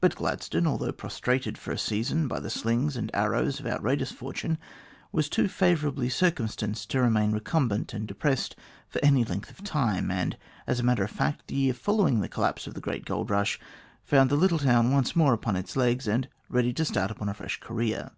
[0.00, 4.58] Bub Gladstone, although prostrated for a season by the slings and arrows of outrageous fortune,
[5.10, 8.54] was too favourably circumstanced to remain recumbent and depressed
[8.88, 10.36] for any length of time, and,
[10.68, 13.58] as a matter of fact, the year following the collapse of the great gold rush
[14.04, 17.34] found the little town once more upon its legs and ready to start upon a
[17.34, 18.12] fresh career.